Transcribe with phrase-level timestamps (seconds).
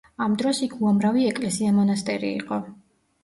[0.25, 2.59] ამ დროს იქ უამრავი ეკლესია-მონასტერი იყო.